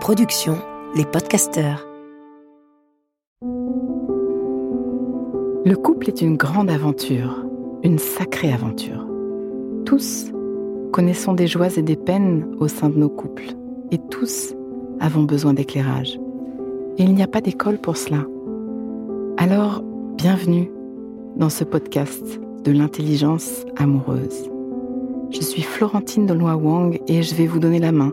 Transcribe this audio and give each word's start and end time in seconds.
production, 0.00 0.56
les 0.96 1.04
podcasteurs. 1.04 1.86
Le 5.66 5.74
couple 5.74 6.08
est 6.08 6.22
une 6.22 6.38
grande 6.38 6.70
aventure, 6.70 7.44
une 7.82 7.98
sacrée 7.98 8.50
aventure. 8.50 9.06
Tous 9.84 10.32
connaissons 10.90 11.34
des 11.34 11.46
joies 11.46 11.76
et 11.76 11.82
des 11.82 11.96
peines 11.96 12.48
au 12.58 12.66
sein 12.66 12.88
de 12.88 12.96
nos 12.96 13.10
couples, 13.10 13.54
et 13.90 13.98
tous 14.10 14.54
avons 15.00 15.24
besoin 15.24 15.52
d'éclairage. 15.52 16.18
Et 16.96 17.02
il 17.02 17.14
n'y 17.14 17.22
a 17.22 17.28
pas 17.28 17.42
d'école 17.42 17.76
pour 17.76 17.98
cela. 17.98 18.24
Alors, 19.36 19.82
bienvenue 20.16 20.70
dans 21.36 21.50
ce 21.50 21.62
podcast 21.62 22.40
de 22.64 22.72
l'intelligence 22.72 23.66
amoureuse. 23.76 24.50
Je 25.30 25.42
suis 25.42 25.62
Florentine 25.62 26.24
de 26.24 26.34
Wang 26.34 26.98
et 27.06 27.22
je 27.22 27.34
vais 27.34 27.46
vous 27.46 27.60
donner 27.60 27.78
la 27.78 27.92
main 27.92 28.12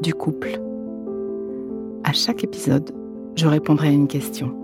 du 0.00 0.14
couple. 0.14 0.60
À 2.04 2.12
chaque 2.12 2.44
épisode, 2.44 2.92
je 3.36 3.46
répondrai 3.46 3.88
à 3.88 3.92
une 3.92 4.08
question. 4.08 4.54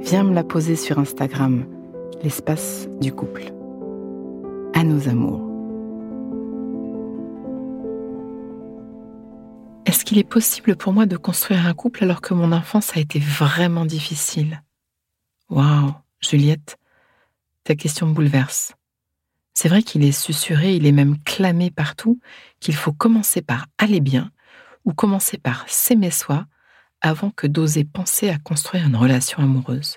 Viens 0.00 0.24
me 0.24 0.34
la 0.34 0.44
poser 0.44 0.76
sur 0.76 0.98
Instagram, 0.98 1.66
l'espace 2.22 2.88
du 3.00 3.12
couple. 3.12 3.52
À 4.74 4.84
nos 4.84 5.08
amours. 5.08 5.46
Est-ce 9.86 10.04
qu'il 10.04 10.18
est 10.18 10.24
possible 10.24 10.76
pour 10.76 10.92
moi 10.92 11.06
de 11.06 11.16
construire 11.16 11.66
un 11.66 11.74
couple 11.74 12.04
alors 12.04 12.20
que 12.20 12.34
mon 12.34 12.52
enfance 12.52 12.96
a 12.96 13.00
été 13.00 13.18
vraiment 13.18 13.86
difficile? 13.86 14.62
Waouh, 15.48 15.92
Juliette, 16.20 16.76
ta 17.64 17.74
question 17.74 18.06
bouleverse. 18.06 18.74
C'est 19.54 19.68
vrai 19.68 19.82
qu'il 19.82 20.04
est 20.04 20.12
susurré, 20.12 20.76
il 20.76 20.86
est 20.86 20.92
même 20.92 21.18
clamé 21.24 21.70
partout 21.70 22.20
qu'il 22.60 22.74
faut 22.74 22.92
commencer 22.92 23.42
par 23.42 23.66
aller 23.78 24.00
bien 24.00 24.30
ou 24.84 24.92
commencer 24.92 25.38
par 25.38 25.64
s'aimer 25.68 26.10
soi 26.10 26.46
avant 27.00 27.30
que 27.30 27.46
d'oser 27.46 27.84
penser 27.84 28.28
à 28.28 28.38
construire 28.38 28.86
une 28.86 28.96
relation 28.96 29.42
amoureuse. 29.42 29.96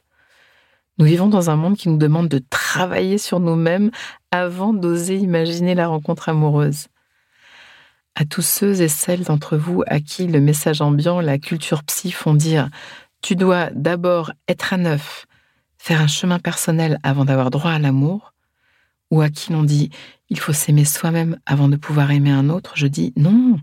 Nous 0.99 1.05
vivons 1.05 1.27
dans 1.27 1.49
un 1.49 1.55
monde 1.55 1.75
qui 1.75 1.89
nous 1.89 1.97
demande 1.97 2.29
de 2.29 2.41
travailler 2.49 3.17
sur 3.17 3.39
nous-mêmes 3.39 3.91
avant 4.31 4.73
d'oser 4.73 5.17
imaginer 5.17 5.73
la 5.75 5.87
rencontre 5.87 6.29
amoureuse. 6.29 6.87
À 8.15 8.25
tous 8.25 8.43
ceux 8.43 8.81
et 8.81 8.87
celles 8.87 9.23
d'entre 9.23 9.57
vous 9.57 9.83
à 9.87 9.99
qui 9.99 10.27
le 10.27 10.39
message 10.39 10.81
ambiant, 10.81 11.19
la 11.19 11.39
culture 11.39 11.83
psy 11.83 12.11
font 12.11 12.35
dire 12.35 12.69
tu 13.21 13.35
dois 13.35 13.71
d'abord 13.71 14.31
être 14.47 14.73
à 14.73 14.77
neuf, 14.77 15.25
faire 15.77 16.01
un 16.01 16.07
chemin 16.07 16.37
personnel 16.37 16.99
avant 17.01 17.25
d'avoir 17.25 17.49
droit 17.49 17.71
à 17.71 17.79
l'amour, 17.79 18.33
ou 19.09 19.21
à 19.21 19.29
qui 19.29 19.51
l'on 19.51 19.63
dit 19.63 19.89
il 20.29 20.39
faut 20.39 20.53
s'aimer 20.53 20.85
soi-même 20.85 21.39
avant 21.45 21.69
de 21.69 21.75
pouvoir 21.75 22.11
aimer 22.11 22.31
un 22.31 22.49
autre, 22.49 22.73
je 22.75 22.87
dis 22.87 23.13
non, 23.15 23.57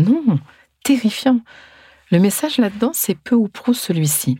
non, 0.00 0.38
terrifiant. 0.84 1.40
Le 2.10 2.18
message 2.18 2.58
là-dedans, 2.58 2.90
c'est 2.92 3.14
peu 3.14 3.34
ou 3.34 3.48
prou 3.48 3.74
celui-ci. 3.74 4.38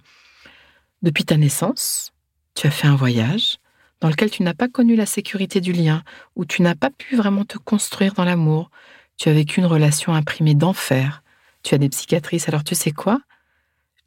Depuis 1.02 1.24
ta 1.24 1.36
naissance, 1.36 2.12
tu 2.54 2.66
as 2.66 2.70
fait 2.70 2.88
un 2.88 2.96
voyage 2.96 3.58
dans 4.00 4.08
lequel 4.08 4.30
tu 4.30 4.42
n'as 4.42 4.54
pas 4.54 4.68
connu 4.68 4.96
la 4.96 5.06
sécurité 5.06 5.60
du 5.60 5.72
lien, 5.72 6.02
où 6.34 6.44
tu 6.44 6.62
n'as 6.62 6.74
pas 6.74 6.90
pu 6.90 7.16
vraiment 7.16 7.44
te 7.44 7.58
construire 7.58 8.14
dans 8.14 8.24
l'amour. 8.24 8.70
Tu 9.16 9.28
as 9.28 9.32
vécu 9.32 9.60
une 9.60 9.66
relation 9.66 10.14
imprimée 10.14 10.54
d'enfer. 10.54 11.22
Tu 11.62 11.74
as 11.74 11.78
des 11.78 11.90
psychiatrices, 11.90 12.48
alors 12.48 12.64
tu 12.64 12.74
sais 12.74 12.92
quoi? 12.92 13.20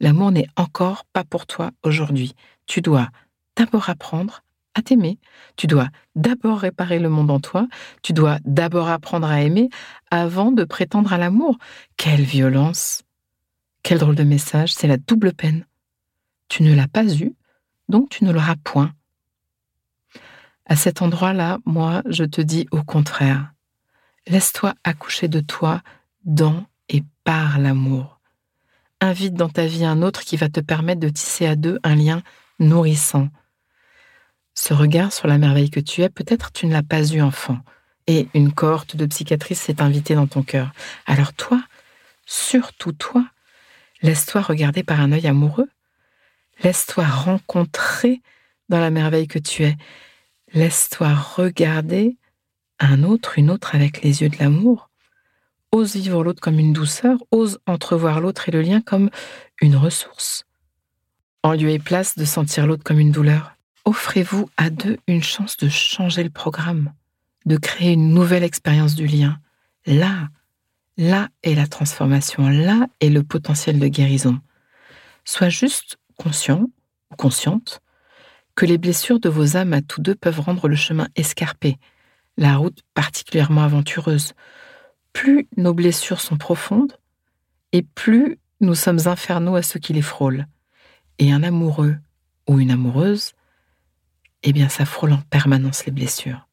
L'amour 0.00 0.32
n'est 0.32 0.48
encore 0.56 1.04
pas 1.12 1.24
pour 1.24 1.46
toi 1.46 1.70
aujourd'hui. 1.84 2.34
Tu 2.66 2.80
dois 2.80 3.08
d'abord 3.56 3.88
apprendre 3.88 4.42
à 4.74 4.82
t'aimer. 4.82 5.18
Tu 5.56 5.66
dois 5.66 5.88
d'abord 6.14 6.58
réparer 6.58 6.98
le 6.98 7.08
monde 7.08 7.30
en 7.30 7.40
toi, 7.40 7.66
tu 8.02 8.12
dois 8.12 8.38
d'abord 8.44 8.88
apprendre 8.88 9.28
à 9.28 9.42
aimer 9.42 9.70
avant 10.10 10.52
de 10.52 10.64
prétendre 10.64 11.12
à 11.12 11.18
l'amour. 11.18 11.58
Quelle 11.96 12.22
violence 12.22 13.02
Quel 13.82 13.98
drôle 13.98 14.16
de 14.16 14.24
message, 14.24 14.72
c'est 14.72 14.88
la 14.88 14.96
double 14.96 15.32
peine. 15.32 15.66
Tu 16.48 16.62
ne 16.62 16.74
l'as 16.74 16.88
pas 16.88 17.06
eu, 17.06 17.34
donc 17.88 18.10
tu 18.10 18.24
ne 18.24 18.32
l'auras 18.32 18.56
point. 18.62 18.92
À 20.66 20.76
cet 20.76 21.02
endroit-là, 21.02 21.58
moi, 21.66 22.02
je 22.06 22.24
te 22.24 22.40
dis 22.40 22.66
au 22.70 22.82
contraire. 22.82 23.52
Laisse-toi 24.26 24.74
accoucher 24.84 25.28
de 25.28 25.40
toi 25.40 25.82
dans 26.24 26.64
et 26.88 27.02
par 27.24 27.58
l'amour. 27.58 28.20
Invite 29.00 29.34
dans 29.34 29.50
ta 29.50 29.66
vie 29.66 29.84
un 29.84 30.00
autre 30.00 30.22
qui 30.22 30.36
va 30.36 30.48
te 30.48 30.60
permettre 30.60 31.00
de 31.00 31.10
tisser 31.10 31.46
à 31.46 31.56
deux 31.56 31.78
un 31.82 31.94
lien 31.94 32.22
nourrissant, 32.58 33.28
ce 34.54 34.72
regard 34.72 35.12
sur 35.12 35.28
la 35.28 35.38
merveille 35.38 35.70
que 35.70 35.80
tu 35.80 36.02
es, 36.02 36.08
peut-être 36.08 36.52
tu 36.52 36.66
ne 36.66 36.72
l'as 36.72 36.82
pas 36.82 37.04
eu 37.12 37.20
enfant, 37.20 37.58
et 38.06 38.28
une 38.34 38.52
cohorte 38.52 38.96
de 38.96 39.06
psychiatrices 39.06 39.60
s'est 39.60 39.82
invitée 39.82 40.14
dans 40.14 40.26
ton 40.26 40.42
cœur. 40.42 40.72
Alors 41.06 41.32
toi, 41.32 41.62
surtout 42.26 42.92
toi, 42.92 43.26
laisse-toi 44.02 44.40
regarder 44.40 44.82
par 44.82 45.00
un 45.00 45.12
œil 45.12 45.26
amoureux, 45.26 45.68
laisse-toi 46.62 47.04
rencontrer 47.04 48.22
dans 48.68 48.80
la 48.80 48.90
merveille 48.90 49.28
que 49.28 49.38
tu 49.38 49.64
es, 49.64 49.76
laisse-toi 50.52 51.14
regarder 51.14 52.16
un 52.78 53.02
autre, 53.02 53.38
une 53.38 53.50
autre 53.50 53.74
avec 53.74 54.02
les 54.02 54.22
yeux 54.22 54.28
de 54.28 54.38
l'amour. 54.38 54.90
Ose 55.72 55.96
vivre 55.96 56.22
l'autre 56.22 56.40
comme 56.40 56.58
une 56.58 56.72
douceur, 56.72 57.18
ose 57.32 57.58
entrevoir 57.66 58.20
l'autre 58.20 58.48
et 58.48 58.52
le 58.52 58.62
lien 58.62 58.80
comme 58.80 59.10
une 59.60 59.76
ressource. 59.76 60.44
En 61.42 61.52
lieu 61.52 61.70
et 61.70 61.78
place 61.78 62.16
de 62.16 62.24
sentir 62.24 62.66
l'autre 62.66 62.84
comme 62.84 63.00
une 63.00 63.10
douleur. 63.10 63.53
Offrez-vous 63.84 64.48
à 64.56 64.70
deux 64.70 64.96
une 65.06 65.22
chance 65.22 65.58
de 65.58 65.68
changer 65.68 66.24
le 66.24 66.30
programme, 66.30 66.92
de 67.44 67.58
créer 67.58 67.92
une 67.92 68.14
nouvelle 68.14 68.42
expérience 68.42 68.94
du 68.94 69.06
lien. 69.06 69.38
Là, 69.84 70.28
là 70.96 71.28
est 71.42 71.54
la 71.54 71.66
transformation, 71.66 72.48
là 72.48 72.86
est 73.00 73.10
le 73.10 73.22
potentiel 73.22 73.78
de 73.78 73.88
guérison. 73.88 74.40
Sois 75.24 75.50
juste 75.50 75.98
conscient 76.16 76.70
ou 77.10 77.16
consciente 77.16 77.82
que 78.54 78.64
les 78.64 78.78
blessures 78.78 79.20
de 79.20 79.28
vos 79.28 79.56
âmes 79.56 79.74
à 79.74 79.82
tous 79.82 80.00
deux 80.00 80.14
peuvent 80.14 80.40
rendre 80.40 80.68
le 80.68 80.76
chemin 80.76 81.08
escarpé, 81.16 81.76
la 82.38 82.56
route 82.56 82.80
particulièrement 82.94 83.64
aventureuse. 83.64 84.32
Plus 85.12 85.46
nos 85.56 85.74
blessures 85.74 86.20
sont 86.20 86.38
profondes, 86.38 86.96
et 87.72 87.82
plus 87.82 88.38
nous 88.60 88.74
sommes 88.74 89.06
infernaux 89.06 89.56
à 89.56 89.62
ceux 89.62 89.80
qui 89.80 89.92
les 89.92 90.02
frôlent. 90.02 90.46
Et 91.18 91.32
un 91.32 91.42
amoureux 91.42 91.96
ou 92.48 92.60
une 92.60 92.70
amoureuse 92.70 93.32
eh 94.44 94.52
bien 94.52 94.68
ça 94.68 94.84
frôle 94.84 95.12
en 95.12 95.20
permanence 95.30 95.86
les 95.86 95.92
blessures. 95.92 96.46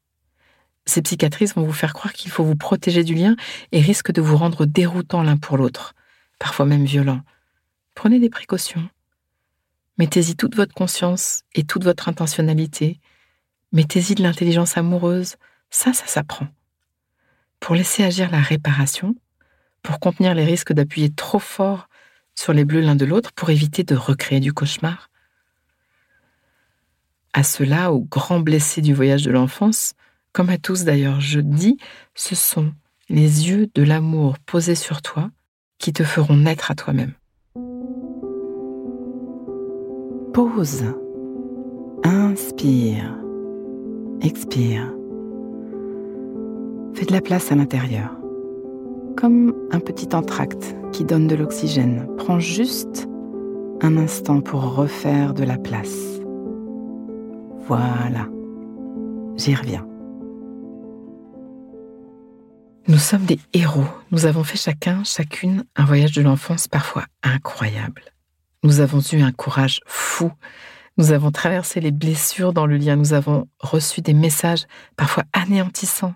Ces 0.85 1.01
psychiatrices 1.01 1.55
vont 1.55 1.63
vous 1.63 1.73
faire 1.73 1.93
croire 1.93 2.13
qu'il 2.13 2.31
faut 2.31 2.43
vous 2.43 2.55
protéger 2.55 3.03
du 3.03 3.13
lien 3.13 3.35
et 3.71 3.81
risquent 3.81 4.11
de 4.11 4.21
vous 4.21 4.37
rendre 4.37 4.65
déroutant 4.65 5.21
l'un 5.21 5.37
pour 5.37 5.57
l'autre, 5.57 5.93
parfois 6.39 6.65
même 6.65 6.85
violent. 6.85 7.21
Prenez 7.93 8.19
des 8.19 8.29
précautions. 8.29 8.89
Mettez-y 9.97 10.35
toute 10.35 10.55
votre 10.55 10.73
conscience 10.73 11.43
et 11.53 11.63
toute 11.63 11.83
votre 11.83 12.09
intentionnalité. 12.09 12.99
Mettez-y 13.71 14.15
de 14.15 14.23
l'intelligence 14.23 14.77
amoureuse. 14.77 15.35
Ça, 15.69 15.93
ça 15.93 16.07
s'apprend. 16.07 16.47
Pour 17.59 17.75
laisser 17.75 18.03
agir 18.03 18.31
la 18.31 18.41
réparation, 18.41 19.15
pour 19.83 19.99
contenir 19.99 20.33
les 20.33 20.45
risques 20.45 20.73
d'appuyer 20.73 21.11
trop 21.11 21.39
fort 21.39 21.87
sur 22.33 22.53
les 22.53 22.65
bleus 22.65 22.81
l'un 22.81 22.95
de 22.95 23.05
l'autre, 23.05 23.31
pour 23.33 23.51
éviter 23.51 23.83
de 23.83 23.95
recréer 23.95 24.39
du 24.39 24.53
cauchemar, 24.53 25.10
à 27.33 27.43
cela, 27.43 27.91
aux 27.93 28.01
grands 28.01 28.39
blessés 28.39 28.81
du 28.81 28.93
voyage 28.93 29.23
de 29.23 29.31
l'enfance, 29.31 29.93
comme 30.33 30.49
à 30.49 30.57
tous 30.57 30.83
d'ailleurs, 30.85 31.19
je 31.19 31.39
dis, 31.39 31.77
ce 32.15 32.35
sont 32.35 32.71
les 33.09 33.49
yeux 33.49 33.69
de 33.73 33.83
l'amour 33.83 34.37
posés 34.39 34.75
sur 34.75 35.01
toi 35.01 35.29
qui 35.77 35.91
te 35.91 36.03
feront 36.03 36.37
naître 36.37 36.71
à 36.71 36.75
toi-même. 36.75 37.13
Pause. 40.33 40.85
Inspire. 42.03 43.17
Expire. 44.21 44.93
Fais 46.93 47.05
de 47.05 47.11
la 47.11 47.21
place 47.21 47.51
à 47.51 47.55
l'intérieur. 47.55 48.17
Comme 49.17 49.53
un 49.71 49.79
petit 49.79 50.15
entracte 50.15 50.75
qui 50.93 51.03
donne 51.03 51.27
de 51.27 51.35
l'oxygène. 51.35 52.07
Prends 52.17 52.39
juste 52.39 53.09
un 53.81 53.97
instant 53.97 54.39
pour 54.39 54.75
refaire 54.75 55.33
de 55.33 55.43
la 55.43 55.57
place. 55.57 56.20
Voilà. 57.71 58.27
J'y 59.37 59.55
reviens. 59.55 59.87
Nous 62.89 62.97
sommes 62.97 63.23
des 63.23 63.39
héros. 63.53 63.87
Nous 64.11 64.25
avons 64.25 64.43
fait 64.43 64.57
chacun, 64.57 65.05
chacune, 65.05 65.63
un 65.77 65.85
voyage 65.85 66.11
de 66.11 66.21
l'enfance 66.21 66.67
parfois 66.67 67.05
incroyable. 67.23 68.03
Nous 68.63 68.81
avons 68.81 68.99
eu 69.13 69.21
un 69.21 69.31
courage 69.31 69.79
fou. 69.85 70.33
Nous 70.97 71.13
avons 71.13 71.31
traversé 71.31 71.79
les 71.79 71.91
blessures 71.91 72.51
dans 72.51 72.65
le 72.65 72.75
lien. 72.75 72.97
Nous 72.97 73.13
avons 73.13 73.47
reçu 73.59 74.01
des 74.01 74.13
messages 74.13 74.65
parfois 74.97 75.23
anéantissants. 75.31 76.15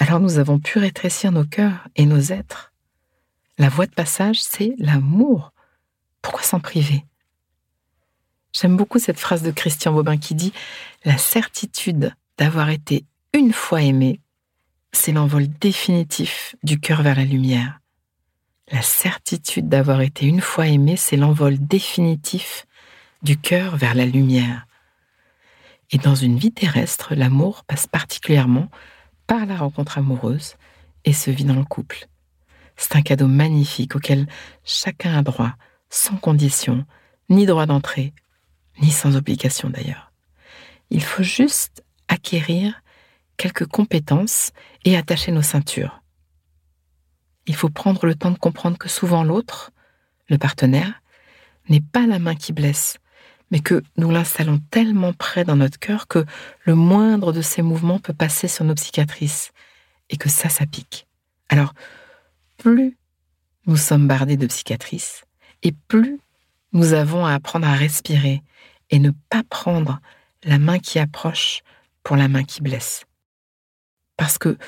Alors 0.00 0.18
nous 0.18 0.38
avons 0.38 0.58
pu 0.58 0.80
rétrécir 0.80 1.30
nos 1.30 1.44
cœurs 1.44 1.86
et 1.94 2.04
nos 2.04 2.32
êtres. 2.32 2.72
La 3.58 3.68
voie 3.68 3.86
de 3.86 3.94
passage, 3.94 4.42
c'est 4.42 4.74
l'amour. 4.78 5.52
Pourquoi 6.20 6.42
s'en 6.42 6.58
priver? 6.58 7.04
J'aime 8.52 8.76
beaucoup 8.76 8.98
cette 8.98 9.18
phrase 9.18 9.42
de 9.42 9.50
Christian 9.50 9.92
Bobin 9.92 10.16
qui 10.16 10.34
dit⁇ 10.34 10.50
La 11.04 11.18
certitude 11.18 12.14
d'avoir 12.36 12.70
été 12.70 13.04
une 13.32 13.52
fois 13.52 13.82
aimé, 13.82 14.20
c'est 14.92 15.12
l'envol 15.12 15.46
définitif 15.60 16.56
du 16.62 16.80
cœur 16.80 17.02
vers 17.02 17.16
la 17.16 17.24
lumière. 17.24 17.80
La 18.72 18.82
certitude 18.82 19.68
d'avoir 19.68 20.00
été 20.00 20.26
une 20.26 20.40
fois 20.40 20.66
aimé, 20.66 20.96
c'est 20.96 21.16
l'envol 21.16 21.58
définitif 21.58 22.66
du 23.22 23.36
cœur 23.36 23.76
vers 23.76 23.94
la 23.94 24.04
lumière. 24.04 24.66
Et 25.92 25.98
dans 25.98 26.14
une 26.14 26.38
vie 26.38 26.52
terrestre, 26.52 27.14
l'amour 27.14 27.64
passe 27.64 27.86
particulièrement 27.86 28.68
par 29.26 29.46
la 29.46 29.56
rencontre 29.56 29.98
amoureuse 29.98 30.54
et 31.04 31.12
se 31.12 31.30
vit 31.30 31.44
dans 31.44 31.54
le 31.54 31.64
couple. 31.64 32.06
C'est 32.76 32.96
un 32.96 33.02
cadeau 33.02 33.26
magnifique 33.26 33.96
auquel 33.96 34.26
chacun 34.64 35.16
a 35.18 35.22
droit, 35.22 35.54
sans 35.88 36.16
condition, 36.16 36.84
ni 37.28 37.46
droit 37.46 37.66
d'entrée, 37.66 38.12
ni 38.80 38.90
sans 38.90 39.16
obligation 39.16 39.70
d'ailleurs. 39.70 40.12
Il 40.90 41.02
faut 41.02 41.22
juste 41.22 41.84
acquérir 42.08 42.82
quelques 43.36 43.66
compétences 43.66 44.50
et 44.84 44.96
attacher 44.96 45.32
nos 45.32 45.42
ceintures. 45.42 46.02
Il 47.46 47.54
faut 47.54 47.70
prendre 47.70 48.06
le 48.06 48.14
temps 48.14 48.30
de 48.30 48.38
comprendre 48.38 48.78
que 48.78 48.88
souvent 48.88 49.24
l'autre, 49.24 49.70
le 50.28 50.38
partenaire, 50.38 51.00
n'est 51.68 51.80
pas 51.80 52.06
la 52.06 52.18
main 52.18 52.34
qui 52.34 52.52
blesse, 52.52 52.98
mais 53.50 53.60
que 53.60 53.82
nous 53.96 54.10
l'installons 54.10 54.60
tellement 54.70 55.12
près 55.12 55.44
dans 55.44 55.56
notre 55.56 55.78
cœur 55.78 56.06
que 56.06 56.24
le 56.64 56.74
moindre 56.74 57.32
de 57.32 57.42
ses 57.42 57.62
mouvements 57.62 57.98
peut 57.98 58.12
passer 58.12 58.48
sur 58.48 58.64
nos 58.64 58.76
cicatrices 58.76 59.52
et 60.10 60.16
que 60.16 60.28
ça, 60.28 60.48
ça 60.48 60.66
pique. 60.66 61.06
Alors, 61.48 61.72
plus 62.58 62.96
nous 63.66 63.76
sommes 63.76 64.06
bardés 64.06 64.36
de 64.36 64.50
cicatrices 64.50 65.24
et 65.62 65.72
plus 65.72 66.18
nous 66.72 66.92
avons 66.92 67.26
à 67.26 67.34
apprendre 67.34 67.66
à 67.66 67.74
respirer 67.74 68.42
et 68.90 68.98
ne 68.98 69.10
pas 69.28 69.42
prendre 69.44 70.00
la 70.44 70.58
main 70.58 70.78
qui 70.78 70.98
approche 70.98 71.62
pour 72.02 72.16
la 72.16 72.28
main 72.28 72.44
qui 72.44 72.62
blesse. 72.62 73.04
Parce 74.16 74.38
que 74.38 74.58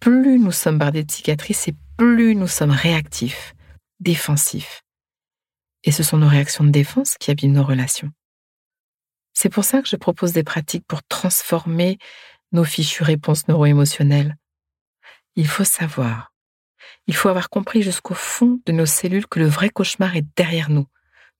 plus 0.00 0.38
nous 0.38 0.52
sommes 0.52 0.78
bardés 0.78 1.04
de 1.04 1.10
cicatrices 1.10 1.68
et 1.68 1.74
plus 1.96 2.34
nous 2.34 2.48
sommes 2.48 2.70
réactifs, 2.70 3.54
défensifs. 4.00 4.82
Et 5.84 5.92
ce 5.92 6.02
sont 6.02 6.18
nos 6.18 6.28
réactions 6.28 6.64
de 6.64 6.70
défense 6.70 7.16
qui 7.18 7.30
abîment 7.30 7.54
nos 7.54 7.64
relations. 7.64 8.10
C'est 9.34 9.48
pour 9.48 9.64
ça 9.64 9.82
que 9.82 9.88
je 9.88 9.96
propose 9.96 10.32
des 10.32 10.44
pratiques 10.44 10.86
pour 10.86 11.02
transformer 11.02 11.98
nos 12.52 12.64
fichues 12.64 13.04
réponses 13.04 13.48
neuro-émotionnelles. 13.48 14.36
Il 15.36 15.48
faut 15.48 15.64
savoir, 15.64 16.32
il 17.06 17.14
faut 17.14 17.28
avoir 17.28 17.48
compris 17.48 17.82
jusqu'au 17.82 18.14
fond 18.14 18.60
de 18.66 18.72
nos 18.72 18.86
cellules 18.86 19.26
que 19.26 19.40
le 19.40 19.46
vrai 19.46 19.70
cauchemar 19.70 20.16
est 20.16 20.26
derrière 20.36 20.70
nous. 20.70 20.86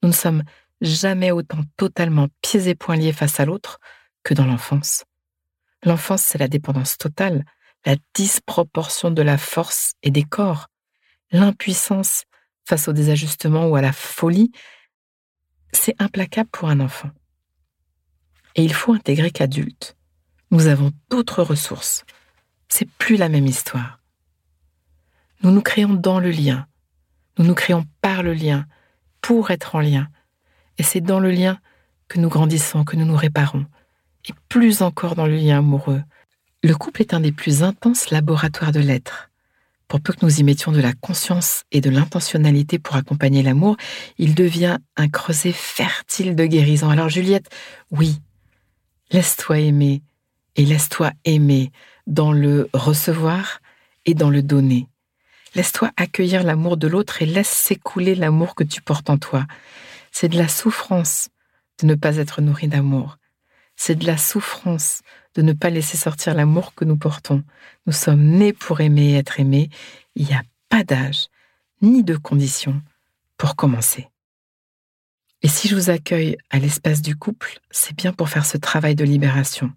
Nous 0.03 0.09
ne 0.09 0.15
sommes 0.15 0.43
jamais 0.83 1.31
autant 1.31 1.63
totalement 1.77 2.29
pieds 2.43 2.69
et 2.69 2.75
poings 2.75 2.97
liés 2.97 3.13
face 3.13 3.41
à 3.41 3.45
l'autre 3.45 3.79
que 4.23 4.35
dans 4.35 4.47
l'enfance. 4.47 5.05
L'enfance, 5.85 6.23
c'est 6.23 6.39
la 6.39 6.49
dépendance 6.49 6.99
totale, 6.99 7.45
la 7.87 7.97
disproportion 8.15 9.11
de 9.11 9.23
la 9.23 9.39
force 9.39 9.95
et 10.03 10.11
des 10.11 10.23
corps, 10.23 10.69
l'impuissance 11.31 12.25
face 12.65 12.89
au 12.89 12.93
désajustement 12.93 13.67
ou 13.67 13.77
à 13.77 13.81
la 13.81 13.93
folie. 13.93 14.53
C'est 15.73 16.01
implacable 16.01 16.51
pour 16.51 16.69
un 16.69 16.81
enfant. 16.81 17.11
Et 18.55 18.63
il 18.63 18.75
faut 18.75 18.93
intégrer 18.93 19.31
qu'adulte, 19.31 19.97
nous 20.51 20.67
avons 20.67 20.93
d'autres 21.09 21.43
ressources. 21.43 22.05
C'est 22.69 22.89
plus 22.91 23.17
la 23.17 23.29
même 23.29 23.47
histoire. 23.47 23.99
Nous 25.43 25.51
nous 25.51 25.63
créons 25.63 25.95
dans 25.95 26.21
le 26.21 26.31
lien. 26.31 26.67
Nous 27.39 27.47
nous 27.47 27.55
créons 27.55 27.87
par 28.01 28.23
le 28.23 28.35
lien, 28.35 28.67
pour 29.23 29.51
être 29.51 29.75
en 29.75 29.81
lien. 29.81 30.09
Et 30.83 30.85
c'est 30.85 31.01
dans 31.01 31.21
le 31.21 31.31
lien 31.31 31.61
que 32.09 32.19
nous 32.19 32.29
grandissons, 32.29 32.83
que 32.83 32.97
nous 32.97 33.05
nous 33.05 33.15
réparons. 33.17 33.67
Et 34.29 34.33
plus 34.49 34.83
encore 34.83 35.15
dans 35.15 35.29
le 35.29 35.37
lien 35.37 35.59
amoureux. 35.59 36.03
Le 36.65 36.75
couple 36.75 37.03
est 37.03 37.15
un 37.15 37.21
des 37.21 37.31
plus 37.31 37.63
intenses 37.63 38.11
laboratoires 38.11 38.73
de 38.73 38.81
l'être. 38.81 39.31
Pour 39.87 40.01
peu 40.01 40.13
que 40.13 40.27
nous 40.27 40.41
y 40.41 40.43
mettions 40.43 40.73
de 40.73 40.81
la 40.81 40.93
conscience 40.93 41.63
et 41.71 41.81
de 41.81 41.89
l'intentionnalité 41.89 42.81
pour 42.81 42.97
accompagner 42.97 43.45
l'amour, 43.45 43.77
il 44.19 44.35
devient 44.35 44.79
un 44.97 45.09
creuset 45.09 45.53
fertile 45.53 46.35
de 46.35 46.47
guérison. 46.47 46.91
Alors 46.91 47.11
Juliette, 47.11 47.49
oui, 47.93 48.19
laisse-toi 49.13 49.61
aimer 49.61 50.03
et 50.57 50.65
laisse-toi 50.65 51.13
aimer 51.25 51.71
dans 52.09 52.33
le 52.33 52.69
recevoir 52.75 53.61
et 54.05 54.15
dans 54.15 54.31
le 54.31 54.43
donner. 54.43 54.89
Laisse-toi 55.55 55.93
accueillir 55.97 56.43
l'amour 56.43 56.77
de 56.77 56.89
l'autre 56.89 57.23
et 57.23 57.27
laisse 57.27 57.51
s'écouler 57.51 58.17
l'amour 58.17 58.57
que 58.57 58.65
tu 58.65 58.83
portes 58.83 59.11
en 59.11 59.19
toi. 59.19 59.47
C'est 60.13 60.29
de 60.29 60.39
la 60.39 60.49
souffrance 60.49 61.29
de 61.81 61.87
ne 61.87 61.95
pas 61.95 62.17
être 62.19 62.41
nourri 62.41 62.69
d'amour. 62.69 63.19
C'est 63.75 63.97
de 63.97 64.07
la 64.07 64.19
souffrance 64.19 65.01
de 65.35 65.43
ne 65.43 65.55
pas 65.55 65.71
laisser 65.71 65.97
sortir 65.97 66.35
l'amour 66.35 66.75
que 66.75 66.85
nous 66.85 66.99
portons. 66.99 67.43
Nous 67.87 67.93
sommes 67.93 68.23
nés 68.23 68.53
pour 68.53 68.81
aimer 68.81 69.13
et 69.13 69.17
être 69.17 69.41
aimés. 69.41 69.71
Il 70.15 70.27
n'y 70.27 70.35
a 70.35 70.43
pas 70.69 70.85
d'âge 70.85 71.29
ni 71.81 72.05
de 72.05 72.17
conditions 72.17 72.81
pour 73.39 73.57
commencer. 73.57 74.09
Et 75.41 75.49
si 75.49 75.67
je 75.67 75.75
vous 75.75 75.91
accueille 75.91 76.37
à 76.51 76.61
l'espace 76.61 77.03
du 77.03 77.17
couple, 77.17 77.59
c'est 77.71 77.97
bien 77.97 78.13
pour 78.13 78.29
faire 78.29 78.47
ce 78.47 78.59
travail 78.59 78.95
de 78.95 79.05
libération, 79.05 79.73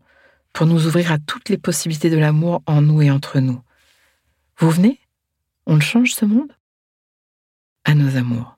pour 0.53 0.67
nous 0.67 0.85
ouvrir 0.85 1.11
à 1.11 1.17
toutes 1.17 1.49
les 1.49 1.57
possibilités 1.57 2.11
de 2.11 2.17
l'amour 2.17 2.61
en 2.67 2.81
nous 2.81 3.01
et 3.01 3.09
entre 3.09 3.39
nous. 3.39 3.61
Vous 4.59 4.69
venez? 4.69 4.99
On 5.65 5.79
change 5.79 6.13
ce 6.13 6.25
monde? 6.25 6.51
À 7.85 7.95
nos 7.95 8.15
amours. 8.17 8.57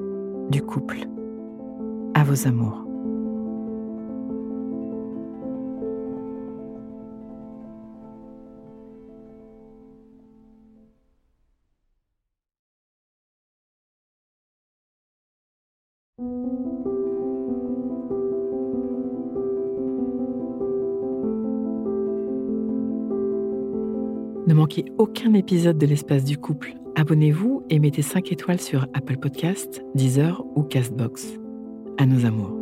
du 0.49 0.61
couple, 0.61 1.07
à 2.13 2.23
vos 2.23 2.47
amours. 2.47 2.85
Ne 24.47 24.53
manquez 24.53 24.85
aucun 24.97 25.33
épisode 25.33 25.77
de 25.77 25.85
l'espace 25.85 26.25
du 26.25 26.37
couple 26.37 26.80
Abonnez-vous 26.95 27.63
et 27.69 27.79
mettez 27.79 28.01
5 28.01 28.31
étoiles 28.31 28.59
sur 28.59 28.87
Apple 28.93 29.17
Podcasts, 29.17 29.81
Deezer 29.95 30.43
ou 30.55 30.63
Castbox. 30.63 31.39
À 31.97 32.05
nos 32.05 32.25
amours. 32.25 32.60